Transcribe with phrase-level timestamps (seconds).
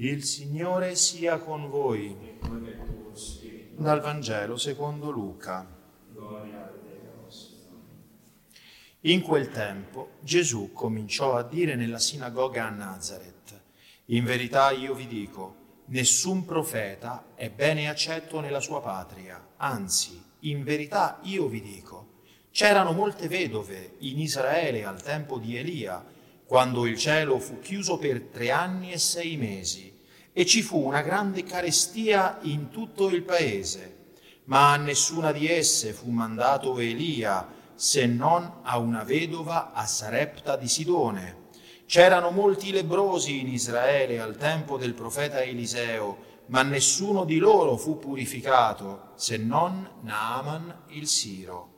[0.00, 2.16] Il Signore sia con voi.
[3.74, 5.66] Dal Vangelo secondo Luca.
[9.00, 13.60] In quel tempo Gesù cominciò a dire nella sinagoga a Nazareth,
[14.06, 15.56] in verità io vi dico,
[15.86, 22.20] nessun profeta è bene accetto nella sua patria, anzi, in verità io vi dico,
[22.52, 26.04] c'erano molte vedove in Israele al tempo di Elia,
[26.48, 29.94] quando il cielo fu chiuso per tre anni e sei mesi
[30.32, 35.92] e ci fu una grande carestia in tutto il paese, ma a nessuna di esse
[35.92, 41.48] fu mandato Elia se non a una vedova a Sarepta di Sidone.
[41.84, 47.98] C'erano molti lebrosi in Israele al tempo del profeta Eliseo, ma nessuno di loro fu
[47.98, 51.74] purificato se non Naaman il Siro.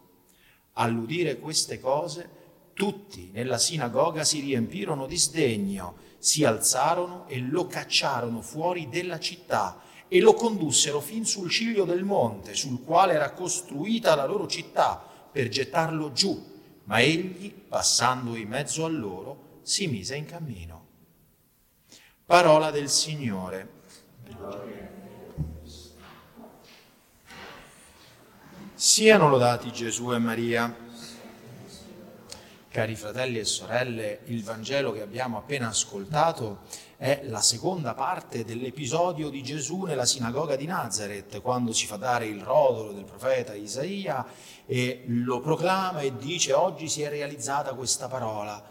[0.75, 2.39] All'udire queste cose,
[2.81, 9.83] tutti nella sinagoga si riempirono di sdegno, si alzarono e lo cacciarono fuori della città
[10.09, 14.97] e lo condussero fin sul ciglio del monte sul quale era costruita la loro città
[15.31, 16.43] per gettarlo giù,
[16.85, 20.87] ma egli, passando in mezzo a loro, si mise in cammino.
[22.25, 23.69] Parola del Signore.
[28.73, 30.89] Siano lodati Gesù e Maria.
[32.73, 36.61] Cari fratelli e sorelle, il Vangelo che abbiamo appena ascoltato
[36.97, 42.27] è la seconda parte dell'episodio di Gesù nella sinagoga di Nazareth, quando si fa dare
[42.27, 44.25] il rodolo del profeta Isaia
[44.67, 48.63] e lo proclama e dice oggi si è realizzata questa parola.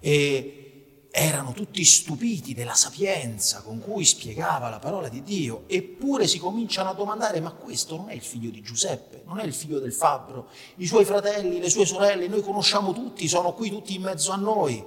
[0.00, 0.65] E
[1.18, 6.90] erano tutti stupiti della sapienza con cui spiegava la parola di Dio, eppure si cominciano
[6.90, 9.94] a domandare, ma questo non è il figlio di Giuseppe, non è il figlio del
[9.94, 14.30] fabbro, i suoi fratelli, le sue sorelle, noi conosciamo tutti, sono qui tutti in mezzo
[14.30, 14.84] a noi.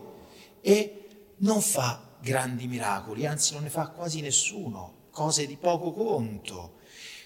[0.61, 1.07] E
[1.37, 6.73] non fa grandi miracoli, anzi non ne fa quasi nessuno, cose di poco conto.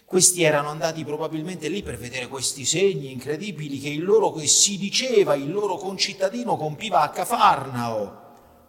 [0.06, 4.78] Questi erano andati probabilmente lì per vedere questi segni incredibili che il loro, che si
[4.78, 8.23] diceva, il loro concittadino compiva a Cafarnao.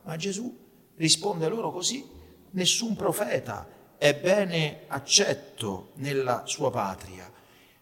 [0.05, 0.57] Ma Gesù
[0.97, 2.07] risponde loro così,
[2.51, 3.67] nessun profeta
[3.97, 7.31] è bene accetto nella sua patria.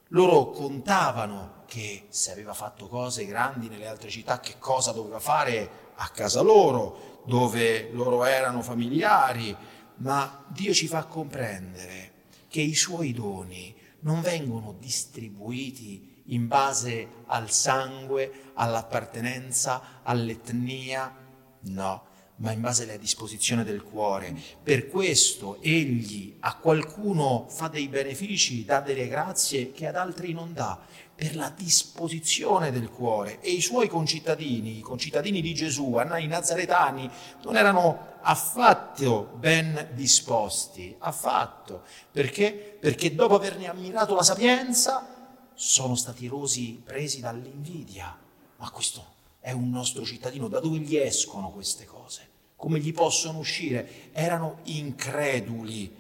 [0.09, 5.91] Loro contavano che se aveva fatto cose grandi nelle altre città, che cosa doveva fare
[5.97, 9.56] a casa loro, dove loro erano familiari,
[9.97, 12.12] ma Dio ci fa comprendere
[12.49, 21.15] che i suoi doni non vengono distribuiti in base al sangue, all'appartenenza, all'etnia,
[21.60, 22.10] no,
[22.42, 24.36] ma in base alla disposizione del cuore.
[24.62, 30.53] Per questo egli a qualcuno fa dei benefici, dà delle grazie che ad altri non
[30.53, 30.78] dà,
[31.14, 33.41] per la disposizione del cuore.
[33.41, 37.08] E i suoi concittadini, i concittadini di Gesù, i nazaretani,
[37.44, 41.84] non erano affatto ben disposti, affatto.
[42.10, 42.76] Perché?
[42.80, 48.19] Perché dopo averne ammirato la sapienza, sono stati rosi presi dall'invidia.
[48.56, 52.30] Ma questo è un nostro cittadino, da dove gli escono queste cose?
[52.62, 54.10] Come gli possono uscire?
[54.12, 55.92] Erano increduli.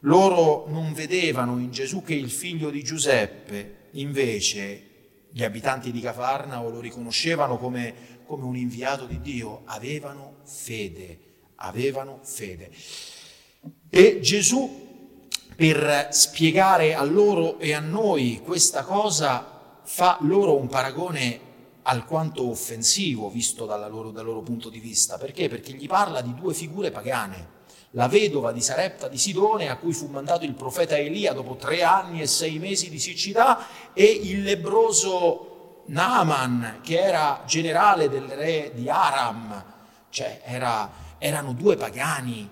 [0.00, 4.84] Loro non vedevano in Gesù che il figlio di Giuseppe, invece
[5.30, 11.18] gli abitanti di Cafarnao lo riconoscevano come, come un inviato di Dio, avevano fede,
[11.56, 12.70] avevano fede.
[13.90, 15.18] E Gesù,
[15.54, 21.40] per spiegare a loro e a noi questa cosa, fa loro un paragone
[21.88, 25.18] alquanto offensivo visto loro, dal loro punto di vista.
[25.18, 25.48] Perché?
[25.48, 27.54] Perché gli parla di due figure pagane.
[27.90, 31.82] La vedova di Sarepta di Sidone, a cui fu mandato il profeta Elia dopo tre
[31.82, 38.72] anni e sei mesi di siccità, e il lebroso Naaman, che era generale del re
[38.74, 39.64] di Aram,
[40.10, 42.50] cioè era, erano due pagani.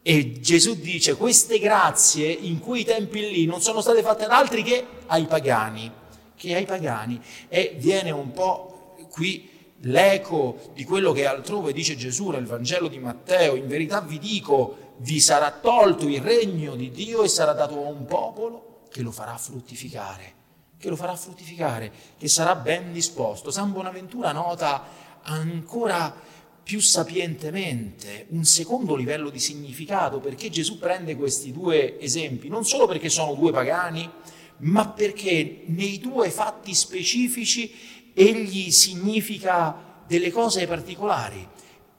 [0.00, 4.62] E Gesù dice, queste grazie in quei tempi lì non sono state fatte ad altri
[4.62, 5.90] che ai pagani,
[6.36, 7.20] che ai pagani.
[7.48, 8.75] E viene un po'
[9.16, 9.48] qui
[9.80, 14.94] l'eco di quello che altrove dice Gesù nel Vangelo di Matteo, in verità vi dico,
[14.98, 19.10] vi sarà tolto il regno di Dio e sarà dato a un popolo che lo
[19.10, 20.34] farà fruttificare,
[20.78, 23.50] che lo farà fruttificare, che sarà ben disposto.
[23.50, 24.84] San Bonaventura nota
[25.22, 26.14] ancora
[26.62, 32.86] più sapientemente un secondo livello di significato, perché Gesù prende questi due esempi, non solo
[32.86, 34.10] perché sono due pagani,
[34.58, 37.70] ma perché nei due fatti specifici
[38.18, 41.46] egli significa delle cose particolari.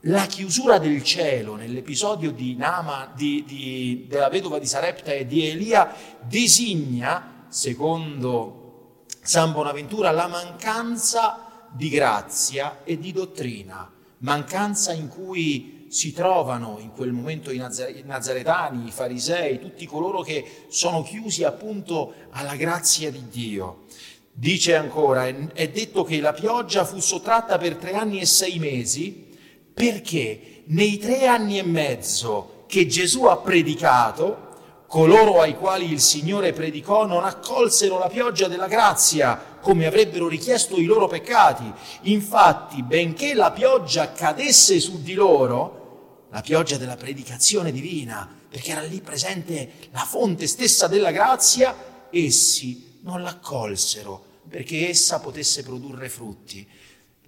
[0.01, 5.47] La chiusura del cielo nell'episodio di Nama, di, di, della vedova di Sarepta e di
[5.47, 15.85] Elia designa, secondo San Bonaventura, la mancanza di grazia e di dottrina, mancanza in cui
[15.89, 17.57] si trovano in quel momento i
[18.03, 23.85] nazaretani, i farisei, tutti coloro che sono chiusi appunto alla grazia di Dio.
[24.39, 29.35] Dice ancora, è detto che la pioggia fu sottratta per tre anni e sei mesi
[29.73, 36.53] perché nei tre anni e mezzo che Gesù ha predicato, coloro ai quali il Signore
[36.53, 41.73] predicò non accolsero la pioggia della grazia come avrebbero richiesto i loro peccati.
[42.01, 48.81] Infatti, benché la pioggia cadesse su di loro, la pioggia della predicazione divina, perché era
[48.81, 56.67] lì presente la fonte stessa della grazia, essi non l'accolsero perché essa potesse produrre frutti.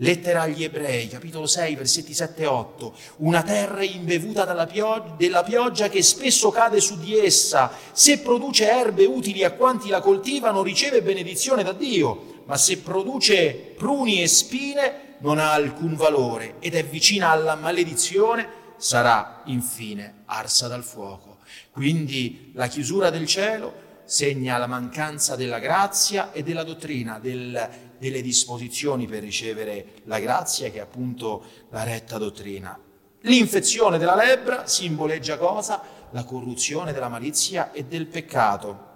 [0.01, 2.93] Lettera agli ebrei, capitolo 6, versetti 7 e 8.
[3.17, 8.69] Una terra imbevuta dalla pioggia, della pioggia che spesso cade su di essa, se produce
[8.69, 14.27] erbe utili a quanti la coltivano, riceve benedizione da Dio, ma se produce pruni e
[14.27, 21.39] spine, non ha alcun valore ed è vicina alla maledizione, sarà infine arsa dal fuoco.
[21.71, 27.69] Quindi la chiusura del cielo segna la mancanza della grazia e della dottrina, del,
[27.99, 32.75] delle disposizioni per ricevere la grazia, che è appunto la retta dottrina.
[33.21, 35.83] L'infezione della lebbra simboleggia cosa?
[36.09, 38.87] La corruzione della malizia e del peccato.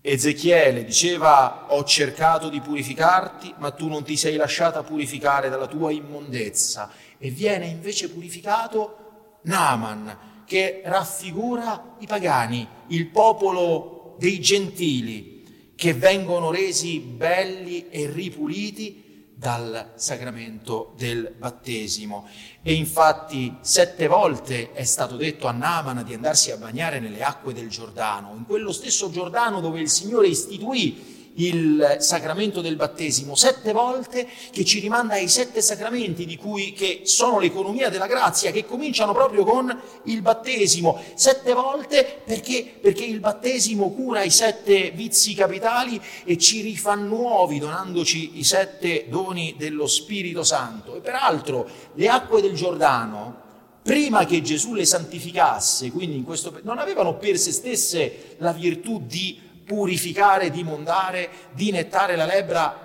[0.00, 5.90] Ezechiele diceva ho cercato di purificarti, ma tu non ti sei lasciata purificare dalla tua
[5.90, 15.92] immondezza e viene invece purificato Naaman, che raffigura i pagani, il popolo dei gentili, che
[15.92, 19.02] vengono resi belli e ripuliti
[19.34, 22.28] dal sacramento del battesimo.
[22.62, 27.52] E infatti sette volte è stato detto a Naaman di andarsi a bagnare nelle acque
[27.52, 33.72] del Giordano, in quello stesso Giordano dove il Signore istituì il sacramento del battesimo sette
[33.72, 38.64] volte che ci rimanda ai sette sacramenti di cui che sono l'economia della grazia che
[38.64, 45.34] cominciano proprio con il battesimo sette volte perché, perché il battesimo cura i sette vizi
[45.34, 50.96] capitali e ci rifà nuovi donandoci i sette doni dello Spirito Santo.
[50.96, 53.42] E peraltro le acque del Giordano
[53.82, 59.02] prima che Gesù le santificasse, quindi in questo, non avevano per se stesse la virtù
[59.04, 62.84] di purificare, di mondare, di nettare la lebbra,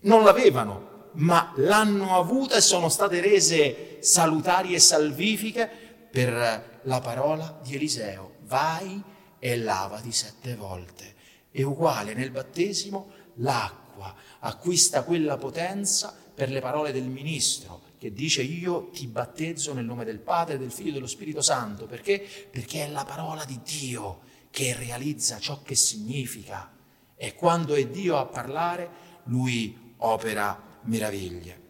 [0.00, 5.68] non l'avevano, ma l'hanno avuta e sono state rese salutari e salvifiche
[6.10, 8.34] per la parola di Eliseo.
[8.42, 9.02] Vai
[9.38, 11.14] e lavati sette volte.
[11.50, 18.42] E uguale nel battesimo l'acqua acquista quella potenza per le parole del ministro che dice
[18.42, 21.86] io ti battezzo nel nome del Padre, del Figlio e dello Spirito Santo.
[21.86, 22.24] Perché?
[22.50, 24.20] Perché è la parola di Dio
[24.56, 26.72] che realizza ciò che significa
[27.14, 28.88] e quando è Dio a parlare,
[29.24, 31.60] lui opera meraviglie.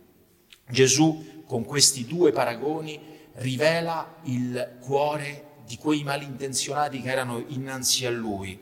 [0.71, 3.01] Gesù con questi due paragoni
[3.39, 8.57] rivela il cuore di quei malintenzionati che erano innanzi a lui,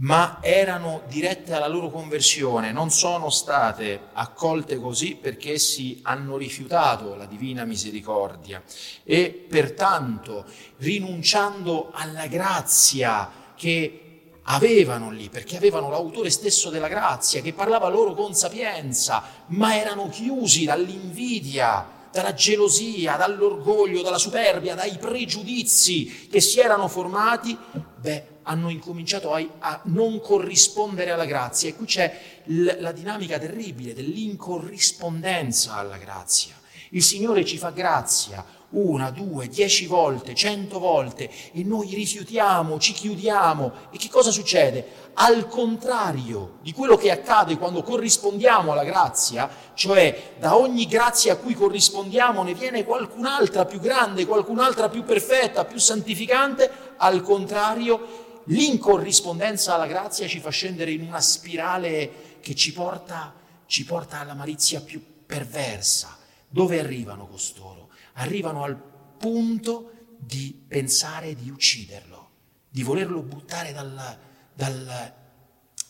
[0.00, 7.16] ma erano dirette alla loro conversione, non sono state accolte così perché essi hanno rifiutato
[7.16, 8.62] la divina misericordia.
[9.04, 10.44] E pertanto
[10.78, 14.04] rinunciando alla grazia che
[14.44, 20.08] avevano lì, perché avevano l'autore stesso della grazia, che parlava loro con sapienza, ma erano
[20.08, 27.56] chiusi dall'invidia, dalla gelosia, dall'orgoglio, dalla superbia, dai pregiudizi che si erano formati,
[27.96, 31.68] beh, hanno incominciato a, a non corrispondere alla grazia.
[31.68, 36.54] E qui c'è l- la dinamica terribile dell'incorrispondenza alla grazia.
[36.90, 42.92] Il Signore ci fa grazia, una, due, dieci volte, cento volte e noi rifiutiamo, ci
[42.92, 45.08] chiudiamo e che cosa succede?
[45.14, 51.36] Al contrario di quello che accade quando corrispondiamo alla grazia, cioè da ogni grazia a
[51.36, 59.74] cui corrispondiamo ne viene qualcun'altra più grande, qualcun'altra più perfetta, più santificante, al contrario l'incorrispondenza
[59.74, 63.34] alla grazia ci fa scendere in una spirale che ci porta,
[63.66, 66.16] ci porta alla malizia più perversa.
[66.48, 67.80] Dove arrivano costoro?
[68.14, 68.76] arrivano al
[69.18, 72.30] punto di pensare di ucciderlo,
[72.68, 74.18] di volerlo buttare dal,
[74.54, 75.14] dal,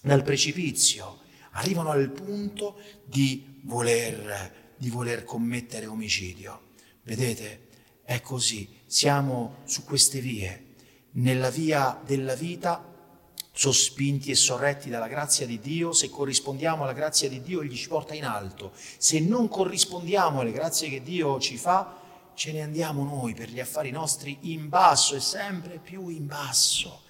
[0.00, 1.21] dal precipizio,
[1.52, 6.69] arrivano al punto di voler, di voler commettere omicidio.
[7.02, 7.69] Vedete,
[8.05, 10.67] è così, siamo su queste vie,
[11.12, 12.85] nella via della vita
[13.52, 17.88] sospinti e sorretti dalla grazia di Dio, se corrispondiamo alla grazia di Dio, Egli ci
[17.88, 18.73] porta in alto.
[18.75, 21.99] Se non corrispondiamo alle grazie che Dio ci fa,
[22.35, 27.02] ce ne andiamo noi per gli affari nostri in basso e sempre più in basso.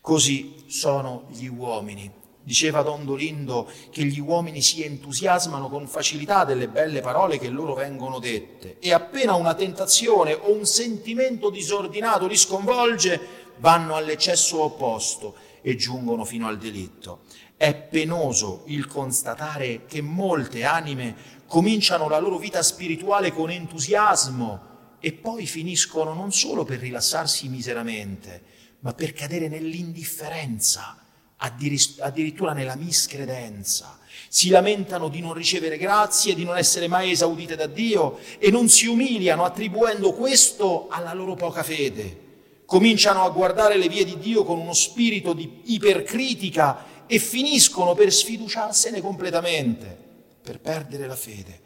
[0.00, 2.10] Così sono gli uomini.
[2.40, 7.74] Diceva Don Dolindo che gli uomini si entusiasmano con facilità delle belle parole che loro
[7.74, 13.20] vengono dette e appena una tentazione o un sentimento disordinato li sconvolge,
[13.60, 17.22] vanno all'eccesso opposto e giungono fino al delitto.
[17.56, 21.14] È penoso il constatare che molte anime
[21.46, 24.66] cominciano la loro vita spirituale con entusiasmo
[25.00, 28.42] e poi finiscono non solo per rilassarsi miseramente,
[28.80, 30.96] ma per cadere nell'indifferenza
[31.38, 33.98] addirittura nella miscredenza.
[34.28, 38.68] Si lamentano di non ricevere grazie, di non essere mai esaudite da Dio e non
[38.68, 42.26] si umiliano attribuendo questo alla loro poca fede.
[42.68, 48.12] Cominciano a guardare le vie di Dio con uno spirito di ipercritica e finiscono per
[48.12, 49.96] sfiduciarsene completamente,
[50.42, 51.60] per perdere la fede.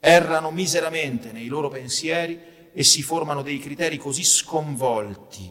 [0.00, 2.40] Errano miseramente nei loro pensieri
[2.72, 5.48] e si formano dei criteri così sconvolti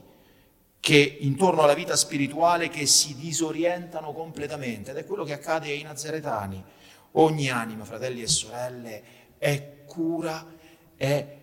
[0.78, 5.84] che intorno alla vita spirituale che si disorientano completamente ed è quello che accade ai
[5.84, 6.62] nazaretani.
[7.12, 9.04] Ogni anima, fratelli e sorelle,
[9.38, 10.46] è cura,
[10.98, 11.38] è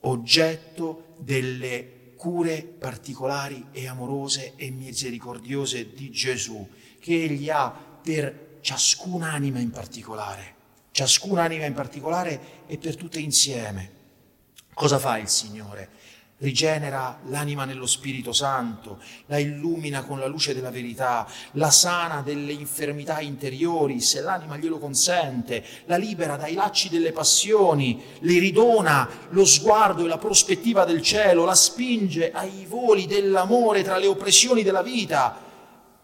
[0.00, 6.68] oggetto delle cure particolari e amorose e misericordiose di Gesù,
[6.98, 10.54] che Egli ha per ciascuna anima in particolare,
[10.90, 14.02] ciascuna anima in particolare e per tutte insieme.
[14.72, 15.90] Cosa fa il Signore?
[16.44, 22.52] Rigenera l'anima nello Spirito Santo, la illumina con la luce della verità, la sana delle
[22.52, 29.46] infermità interiori, se l'anima glielo consente, la libera dai lacci delle passioni, le ridona lo
[29.46, 34.82] sguardo e la prospettiva del cielo, la spinge ai voli dell'amore tra le oppressioni della
[34.82, 35.40] vita,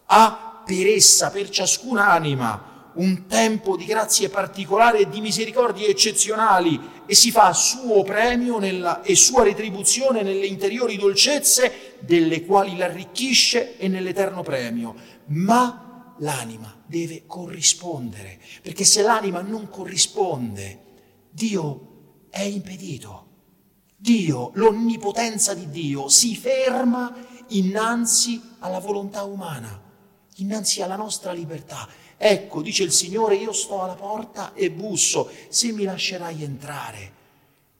[0.07, 6.79] ha per essa, per ciascuna anima, un tempo di grazie particolari e di misericordie eccezionali
[7.05, 13.77] e si fa suo premio nella, e sua retribuzione nelle interiori dolcezze delle quali l'arricchisce
[13.77, 14.95] e nell'eterno premio.
[15.27, 20.79] Ma l'anima deve corrispondere, perché se l'anima non corrisponde,
[21.29, 23.27] Dio è impedito.
[23.95, 27.13] Dio, l'onnipotenza di Dio, si ferma
[27.49, 29.81] innanzi alla volontà umana,
[30.37, 31.87] innanzi alla nostra libertà
[32.23, 37.11] Ecco, dice il Signore, io sto alla porta e busso, se mi lascerai entrare,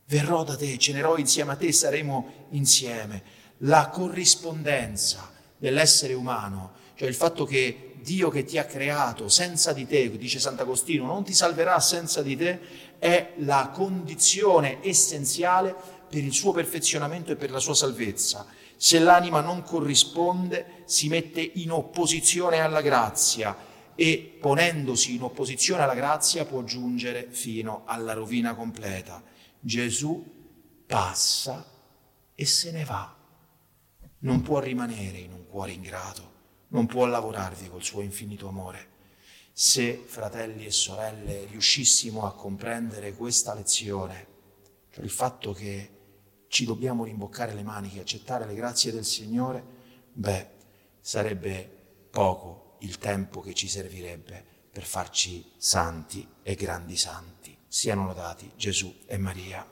[0.06, 3.22] verrò da te, cenerò insieme a te, saremo insieme.
[3.60, 9.86] La corrispondenza dell'essere umano, cioè il fatto che Dio che ti ha creato senza di
[9.86, 12.60] te, dice Sant'Agostino, non ti salverà senza di te,
[12.98, 15.76] è la condizione essenziale
[16.10, 18.48] per il suo perfezionamento e per la sua salvezza.
[18.76, 25.94] Se l'anima non corrisponde, si mette in opposizione alla grazia e ponendosi in opposizione alla
[25.94, 29.24] grazia può giungere fino alla rovina completa.
[29.60, 31.66] Gesù passa
[32.34, 33.16] e se ne va.
[34.20, 36.32] Non può rimanere in un cuore ingrato,
[36.70, 38.90] non può lavorarvi col suo infinito amore.
[39.52, 44.28] Se, fratelli e sorelle, riuscissimo a comprendere questa lezione,
[44.92, 45.90] cioè il fatto che
[46.48, 49.64] ci dobbiamo rimboccare le maniche, accettare le grazie del Signore,
[50.14, 50.48] beh,
[51.00, 51.70] sarebbe
[52.10, 57.58] poco il tempo che ci servirebbe per farci santi e grandi santi.
[57.68, 59.68] Siano lodati Gesù e Maria.